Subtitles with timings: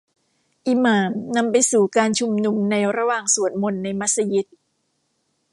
[0.67, 4.45] อิหม่ามนำไปสู่การชุมนุมในระหว่างสวดมนต์ในมัสยิด